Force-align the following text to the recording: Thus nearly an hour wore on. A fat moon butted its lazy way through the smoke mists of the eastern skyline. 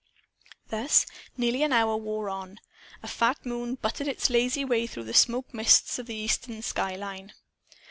Thus 0.69 1.05
nearly 1.37 1.61
an 1.61 1.71
hour 1.73 1.95
wore 1.95 2.27
on. 2.27 2.59
A 3.03 3.07
fat 3.07 3.45
moon 3.45 3.75
butted 3.75 4.07
its 4.07 4.31
lazy 4.31 4.65
way 4.65 4.87
through 4.87 5.03
the 5.03 5.13
smoke 5.13 5.53
mists 5.53 5.99
of 5.99 6.07
the 6.07 6.15
eastern 6.15 6.63
skyline. 6.63 7.33